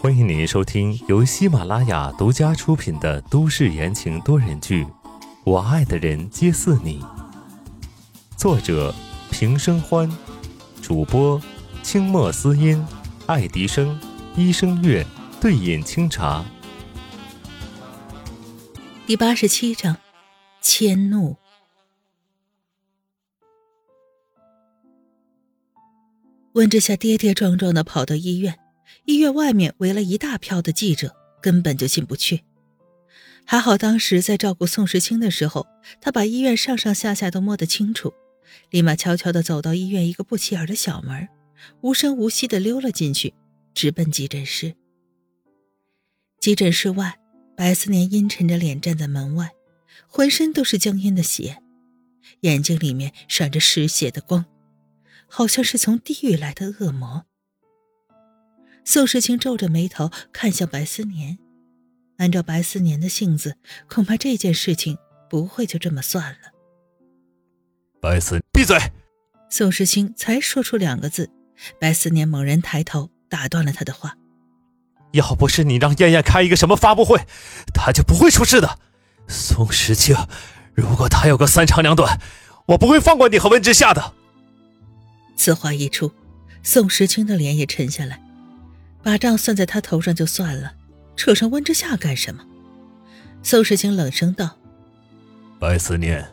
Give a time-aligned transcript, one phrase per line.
[0.00, 4.84] 欢迎您收听由喜马拉雅独家出品的都市言情多人剧
[5.44, 7.00] 《我爱的人皆似你》，
[8.36, 8.92] 作者
[9.30, 10.10] 平生欢，
[10.82, 11.40] 主播
[11.84, 12.84] 清墨思音、
[13.26, 13.96] 爱迪生、
[14.34, 15.06] 医生月、
[15.40, 16.44] 对饮清茶。
[19.06, 19.96] 第八十七章，
[20.60, 21.36] 迁怒。
[26.54, 28.56] 温之夏跌跌撞撞的跑到医院。
[29.06, 31.12] 医院外面围了一大票的记者，
[31.42, 32.44] 根本就进不去。
[33.44, 35.66] 还好当时在照顾宋时清的时候，
[36.00, 38.14] 他把医院上上下下都摸得清楚，
[38.70, 41.28] 立马悄悄地走到医院一个不起眼的小门，
[41.80, 43.34] 无声无息地溜了进去，
[43.74, 44.74] 直奔急诊室。
[46.38, 47.18] 急诊室外，
[47.56, 49.50] 白思年阴沉着脸站在门外，
[50.06, 51.58] 浑身都是僵硬的血，
[52.42, 54.44] 眼睛里面闪着嗜血的光，
[55.36, 57.24] 好像是从地狱来的恶魔。
[58.84, 61.40] 宋时清皱着眉头看向白思年，
[62.18, 63.56] 按照白思年的性子，
[63.88, 64.96] 恐怕这件事情
[65.28, 66.52] 不会就这么算了。
[68.00, 68.78] 白思，闭嘴！
[69.50, 71.28] 宋时清才说出两个字，
[71.80, 74.16] 白思年猛然抬头打断了他的话
[75.14, 77.26] ：“要不是你让燕燕开一个什么发布会，
[77.74, 78.78] 他就不会出事的。
[79.26, 80.14] 宋时清，
[80.74, 82.20] 如果他有个三长两短，
[82.68, 84.14] 我不会放过你和温之夏的。”
[85.36, 86.10] 此话一出，
[86.62, 88.20] 宋时清的脸也沉下来。
[89.02, 90.72] 把账算在他头上就算了，
[91.16, 92.42] 扯上温之夏干什么？
[93.42, 94.56] 宋时清冷声道
[95.60, 96.26] ：“白思念，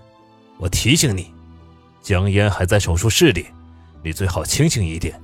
[0.58, 1.34] 我提醒你，
[2.02, 3.48] 江烟还在手术室里，
[4.02, 5.20] 你最好清醒一点。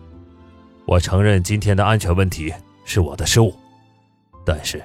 [0.86, 2.54] 我承认今天的安全问题
[2.84, 3.56] 是我的失误，
[4.46, 4.84] 但是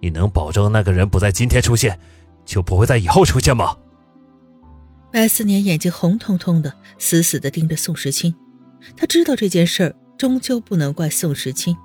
[0.00, 1.98] 你能保证那个人不在今天出现，
[2.44, 3.76] 就不会在以后出现吗？”
[5.14, 8.34] 白思年眼睛红彤彤的，死死的盯着宋时清。
[8.96, 11.76] 他知道这件事儿终究不能怪宋时清。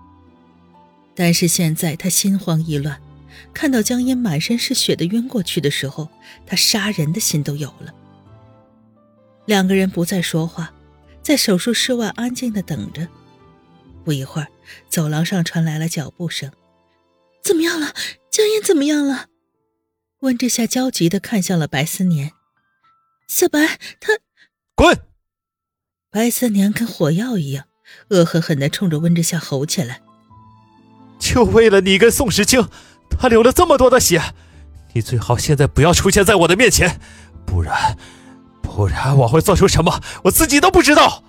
[1.14, 3.00] 但是现在他心慌意乱，
[3.54, 6.10] 看到江烟满身是血的晕过去的时候，
[6.48, 7.94] 他杀人的心都有了。
[9.45, 10.73] 两个人不再说话，
[11.22, 13.08] 在手术室外安静的等着。
[14.04, 14.48] 不一会儿，
[14.89, 16.52] 走廊上传来了脚步声。
[17.44, 17.94] 怎么样了？
[18.32, 19.28] 江烟怎么样了？
[20.22, 22.32] 温之夏焦急的看向了白思年。
[23.30, 24.14] 小白，他
[24.73, 25.02] 滚！
[26.10, 27.66] 白思年跟火药一样，
[28.10, 30.02] 恶狠狠的冲着温之夏吼起来。
[31.20, 32.68] 就为了你跟宋时清，
[33.08, 34.34] 他流了这么多的血，
[34.94, 37.00] 你最好现在不要出现在我的面前，
[37.45, 37.95] 不然，
[38.64, 41.23] 不然我会做出什么，我自己都不知道。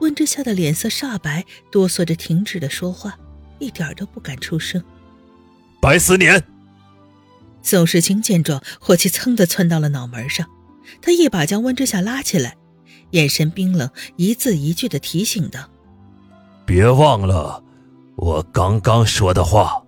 [0.00, 3.18] 温之夏的脸色煞白，哆嗦着停止了说话，
[3.58, 4.82] 一点都不敢出声。
[5.82, 6.42] 白思年，
[7.62, 10.48] 宋时清见状，火气噌的窜到了脑门上，
[11.02, 12.56] 他一把将温之夏拉起来，
[13.10, 15.68] 眼神冰冷，一字一句的提醒道
[16.64, 17.62] ：“别忘了。”
[18.14, 19.82] 我刚刚说的话。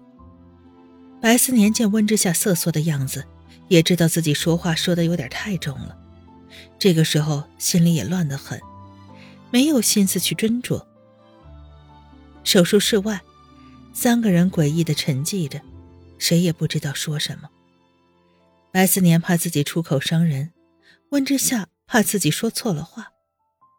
[1.21, 3.25] 白思年见温之夏瑟缩的样子，
[3.69, 5.97] 也知道自己说话说的有点太重了，
[6.79, 8.61] 这个时候心里也乱得很，
[9.51, 10.83] 没有心思去斟酌。
[12.43, 13.21] 手术室外，
[13.93, 15.61] 三个人诡异的沉寂着，
[16.19, 17.49] 谁也不知道说什么。
[18.73, 20.51] 白思年怕自己出口伤人，
[21.15, 23.13] 温之夏怕自己说错了话，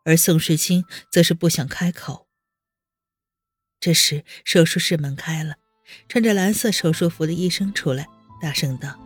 [0.05, 2.27] 而宋世清则是不想开口。
[3.81, 5.55] 这时，手术室门开了，
[6.07, 8.07] 穿着蓝色手术服的医生出来，
[8.41, 8.97] 大声道：“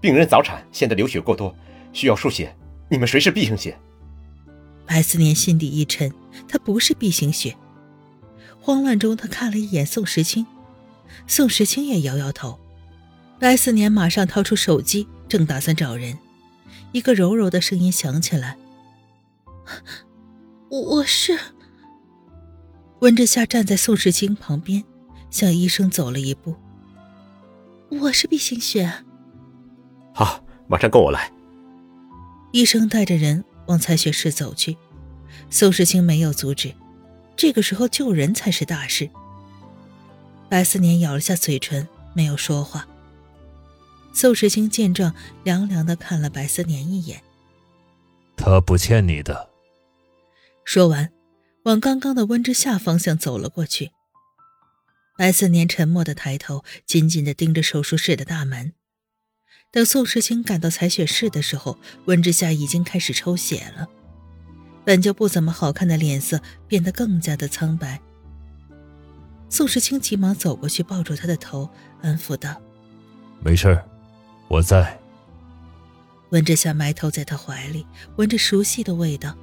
[0.00, 1.54] 病人早产，现在流血过多，
[1.92, 2.56] 需要输血。
[2.88, 3.78] 你们谁是 B 型血？”
[4.88, 6.10] 白思年心底一沉，
[6.48, 7.54] 他不是 B 型血。
[8.58, 10.46] 慌乱中，他看了一眼宋时清，
[11.26, 12.58] 宋时清也摇摇头。
[13.38, 16.18] 白思年马上掏出手机，正打算找人，
[16.94, 18.56] 一个柔柔的声音响起来
[20.70, 21.36] ：“我是。”
[23.02, 24.84] 温之夏站在宋时清旁边，
[25.28, 26.54] 向医生走了一步。
[28.00, 28.92] 我是 B 型血。
[30.14, 31.32] 好，马上跟我来。
[32.52, 34.76] 医生带着人往采血室走去，
[35.50, 36.72] 宋时清没有阻止。
[37.34, 39.10] 这个时候救人才是大事。
[40.48, 42.86] 白思年咬了下嘴唇，没有说话。
[44.14, 47.22] 宋时清见状，凉凉的看了白思年一眼。
[48.36, 49.50] 他不欠你的。
[50.64, 51.10] 说完。
[51.64, 53.90] 往刚刚的温之夏方向走了过去。
[55.16, 58.74] 白思年沉默的抬头，紧紧的盯着手术室的大门。
[59.70, 63.88] 等宋时清赶到采血室的时候，温之夏已经开始抽血了，
[64.84, 66.38] 本就不怎么好看的脸色
[66.68, 67.98] 变得更加的苍白。
[69.48, 71.70] 宋时清急忙走过去，抱住他的头，
[72.02, 72.60] 安抚道
[73.42, 73.82] ：“没事
[74.48, 74.98] 我在。”
[76.30, 77.86] 温之夏埋头在他怀里，
[78.16, 79.36] 闻着熟悉的味道，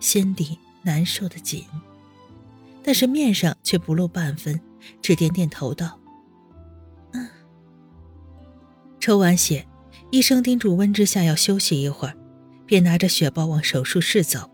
[0.00, 0.58] 心底。
[0.86, 1.64] 难受的紧，
[2.82, 4.60] 但是面上却不露半分，
[5.00, 5.98] 只点点头道
[7.12, 7.26] ：“嗯。”
[9.00, 9.66] 抽完血，
[10.10, 12.14] 医生叮嘱温之夏要休息一会儿，
[12.66, 14.50] 便拿着血包往手术室走。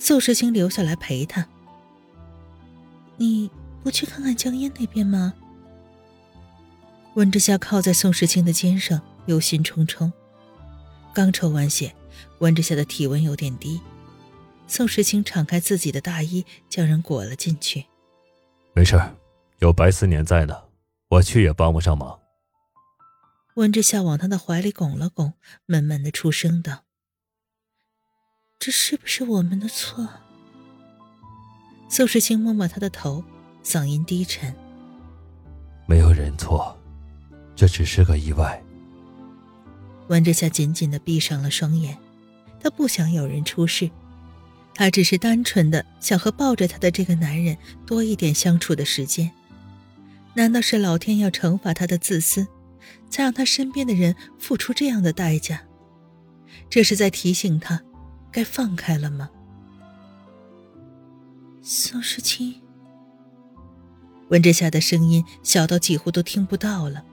[0.00, 1.46] 宋时清留下来陪他。
[3.16, 3.48] 你
[3.84, 5.32] 不去看看江烟那边吗？
[7.14, 10.10] 温之夏靠在宋时清的肩上，忧心忡忡。
[11.12, 11.94] 刚抽完血，
[12.38, 13.80] 温之夏的体温有点低。
[14.66, 17.84] 宋时清敞开自己的大衣，将人裹了进去。
[18.74, 18.98] 没事
[19.58, 20.56] 有白思年在呢，
[21.10, 22.18] 我去也帮不上忙。
[23.56, 25.34] 温之夏往他的怀里拱了拱，
[25.66, 26.84] 闷闷的出声道。
[28.58, 30.08] 这是不是我们的错？
[31.90, 33.22] 宋时清摸摸他的头，
[33.62, 34.54] 嗓音低沉
[35.86, 36.74] ：“没有人错，
[37.62, 38.60] 这只是个意外。”
[40.10, 41.96] 温之夏紧紧的闭上了双眼，
[42.60, 43.88] 他不想有人出事，
[44.74, 47.56] 他只是单纯的想和抱着他的这个男人
[47.86, 49.30] 多一点相处的时间。
[50.34, 52.44] 难道是老天要惩罚他的自私，
[53.08, 55.62] 才让他身边的人付出这样的代价？
[56.68, 57.80] 这是在提醒他。
[58.32, 59.30] 该放开了吗？
[61.62, 62.60] 宋时清，
[64.30, 67.04] 温之夏的声音小到几乎都听不到了。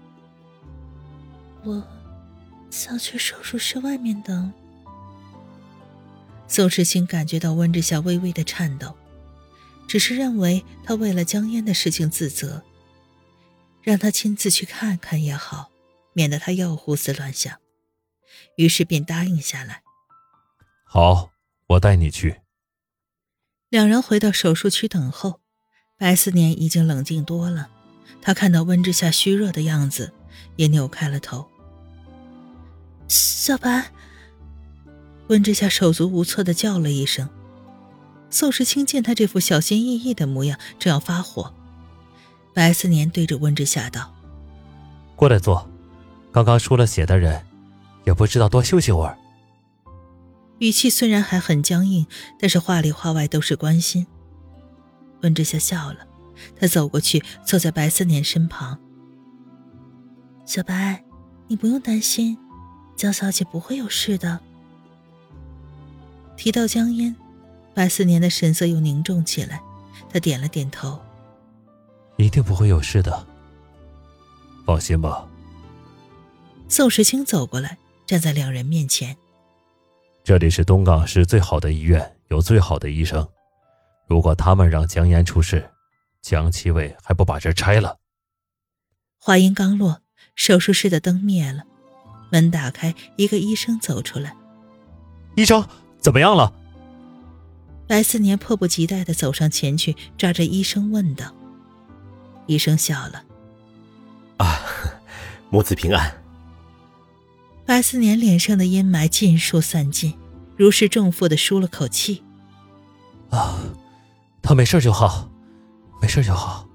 [1.70, 1.84] 我
[2.72, 4.52] 想去手术室外面等。
[6.48, 8.96] 宋时清感觉到温之夏微微的颤抖，
[9.88, 12.64] 只是认为他为了江烟的事情自责，
[13.84, 15.70] 让他亲自去看看也好，
[16.14, 17.60] 免得他又胡思乱想，
[18.56, 19.84] 于是便答应下来。
[20.86, 21.30] 好，
[21.68, 22.42] 我带你去。
[23.70, 25.40] 两人回到手术区等候，
[26.00, 27.70] 白思年已经冷静多了。
[28.24, 30.12] 他看到温之夏虚弱的样子，
[30.56, 31.48] 也扭开了头。
[33.10, 33.92] 小白，
[35.30, 37.28] 温之夏手足无措的叫了一声。
[38.30, 41.52] 宋时清见他这副小心翼翼的模样，正要发火。
[42.54, 44.14] 白思年对着温之夏道
[45.18, 45.68] ：“过来坐，
[46.32, 47.44] 刚刚输了血的人，
[48.06, 49.18] 也不知道多休息会儿。”
[50.60, 52.06] 语气虽然还很僵硬，
[52.38, 54.06] 但是话里话外都是关心。
[55.22, 56.06] 温之夏笑了，
[56.60, 58.78] 他走过去，坐在白思年身旁。
[60.46, 61.04] 小白，
[61.48, 62.38] 你不用担心，
[63.00, 64.42] 江小姐不会有事的。
[66.36, 67.16] 提到江烟，
[67.74, 69.64] 白思年的神色又凝重起来，
[70.10, 71.00] 他点了点头，
[72.18, 73.26] 一定不会有事的，
[74.66, 75.26] 放心吧。
[76.68, 79.16] 宋时清走过来，站在两人面前。
[80.22, 83.26] 这里是东港市最好的医院，有最好的医生。
[84.10, 85.72] 如果他们让江烟出事，
[86.22, 87.98] 江七伟还不把这拆了？
[89.18, 90.02] 话音刚落，
[90.36, 91.64] 手术室的灯灭了，
[92.30, 94.36] 门打开，一个医生走出来。
[95.36, 95.66] 医生
[96.00, 96.54] 怎么样了？
[97.88, 101.34] 白思年迫不及待的走上前去，抓着医生问道。
[102.46, 103.24] 医生笑了
[104.38, 104.62] ：“啊，
[105.50, 106.22] 母子平安。”
[107.66, 110.18] 白思年脸上的阴霾尽数散尽，
[110.58, 112.24] 如释重负的舒了口气。
[113.30, 113.60] 啊，
[114.42, 115.30] 他没事就好，
[116.02, 116.68] 没事就好。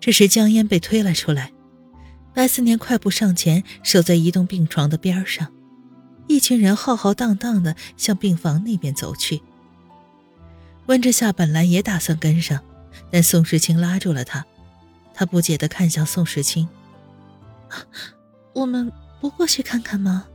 [0.00, 1.52] 这时江烟被推了出来，
[2.36, 5.50] 白思年快步上前，守在一栋病床的边上。
[6.26, 9.40] 一群人浩浩荡荡的向病房那边走去。
[10.84, 12.62] 温之夏本来也打算跟上，
[13.10, 14.44] 但宋时清拉住了他。
[15.14, 16.68] 他不解的看向宋时清
[18.52, 20.26] ：“我们。”不过去看看吗？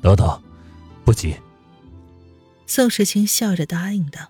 [0.00, 0.40] 等等，
[1.04, 1.34] 不急。
[2.64, 4.28] 宋时清笑着答应道，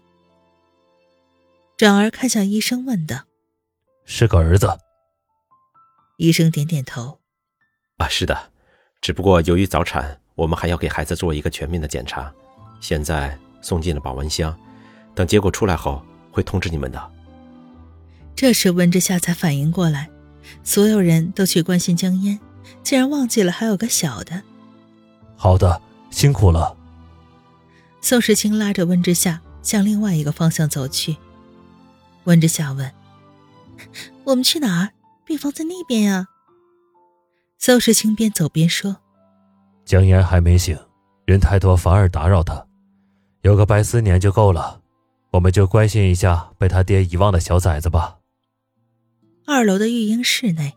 [1.76, 3.26] 转而看向医生问道
[4.06, 4.66] ：“是个儿子？”
[6.18, 7.20] 医生点点头
[7.98, 8.50] ：“啊，是的，
[9.00, 12.32] 只不过由于早产，我们还要给孩子做一个全面的检查，
[12.80, 14.52] 现在送进了保温箱，
[15.14, 17.10] 等结果出来后会通知你们的。”
[18.34, 20.10] 这时温之夏才反应过来，
[20.64, 22.38] 所有人都去关心江烟。
[22.82, 24.42] 竟然忘记了还有个小的。
[25.36, 26.76] 好的，辛苦了。
[28.00, 31.16] 宋时清拉着温之夏向另外一个方向走去。
[32.24, 32.92] 温之夏问
[34.24, 34.97] ：“我们去哪儿？
[35.28, 36.26] 病房在那边呀。”
[37.60, 38.96] 邹世清边走边说
[39.84, 40.78] ：“江烟还没醒，
[41.26, 42.66] 人太多反而打扰他，
[43.42, 44.80] 有个白思年就够了。
[45.32, 48.20] 我们就关心一下被他爹遗忘的小崽子吧。”
[49.46, 50.72] 二楼的育婴室内。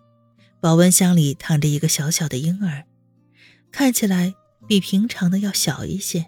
[0.59, 2.85] 保温箱里躺着一个小小的婴儿，
[3.71, 4.35] 看起来
[4.67, 6.27] 比平常的要小一些。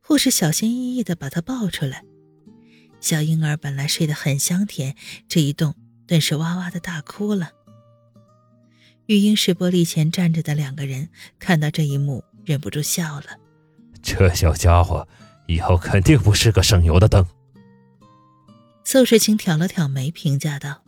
[0.00, 2.02] 护士小心翼翼地把他抱出来。
[3.00, 4.96] 小婴儿本来睡得很香甜，
[5.28, 5.74] 这一动
[6.08, 7.52] 顿时哇哇的大哭了。
[9.06, 13.26] 育婴室玻璃前站着的两个人看到这一幕，忍不住笑了。
[14.02, 15.06] 这小家伙
[15.46, 17.24] 以后肯定不是个省油的灯。
[18.84, 20.82] 宋世清挑了挑眉，评价道：“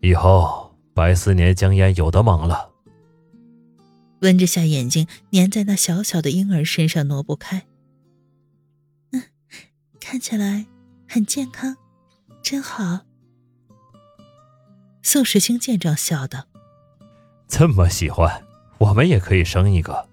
[0.00, 2.70] 以后白思年、江烟有的忙了。”
[4.20, 7.66] 温之夏眼睛粘在那小小的婴儿身上挪不开。
[9.10, 9.22] 嗯，
[10.00, 10.66] 看起来
[11.06, 11.76] 很健康，
[12.42, 13.00] 真好。
[15.02, 16.46] 宋时清见状笑道
[17.48, 18.44] ：“这么喜欢，
[18.78, 20.08] 我们也可以生一个。”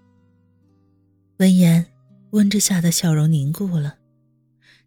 [1.37, 1.85] 闻言，
[2.31, 3.97] 温之夏的笑容凝固了。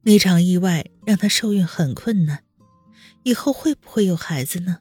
[0.03, 2.43] 那场意外让她受孕很困难，
[3.23, 4.79] 以后会不会有孩子呢？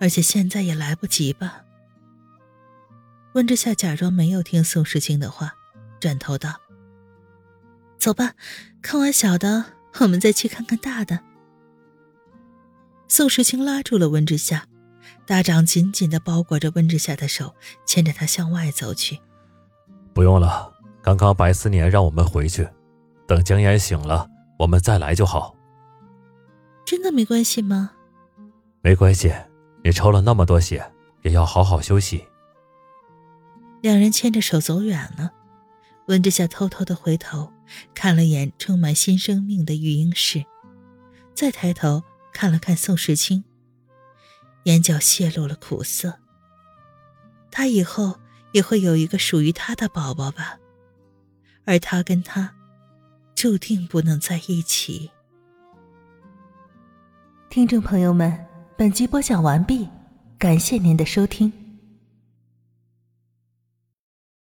[0.00, 1.64] 而且现在也来不及吧。
[3.34, 5.54] 温之夏假装没有听宋时清的话，
[6.00, 6.60] 转头道
[7.96, 8.34] ：“走吧，
[8.82, 9.64] 看完小的，
[10.00, 11.20] 我们再去看看大的。”
[13.16, 14.66] 宋时清拉住了温之夏，
[15.24, 17.54] 大掌紧紧的包裹着温之夏的手，
[17.86, 19.20] 牵着她向外走去。
[20.12, 22.68] “不用了，刚刚白思年让我们回去，
[23.28, 24.28] 等江岩醒了，
[24.58, 25.54] 我们再来就好。
[26.84, 27.92] ”“真的没关系吗
[28.82, 29.32] ？”“没关系，
[29.84, 30.84] 你抽了那么多血，
[31.22, 32.26] 也要好好休息。”
[33.80, 35.30] 两人牵着手走远了，
[36.08, 37.52] 温之夏偷偷的回头
[37.94, 40.44] 看了眼充满新生命的育婴室，
[41.32, 42.02] 再抬头
[42.34, 43.44] 看了看宋时清，
[44.64, 46.18] 眼角泄露了苦涩。
[47.50, 48.18] 他以后
[48.52, 50.58] 也会有一个属于他的宝宝吧，
[51.64, 52.52] 而他跟他，
[53.34, 55.10] 注定不能在一起。
[57.48, 58.44] 听众朋友们，
[58.76, 59.88] 本集播讲完毕，
[60.36, 61.63] 感谢您的收听。